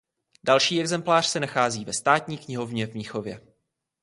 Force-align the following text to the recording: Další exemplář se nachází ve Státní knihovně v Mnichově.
Další 0.43 0.79
exemplář 0.81 1.27
se 1.27 1.39
nachází 1.39 1.85
ve 1.85 1.93
Státní 1.93 2.37
knihovně 2.37 2.87
v 2.87 2.93
Mnichově. 2.93 3.41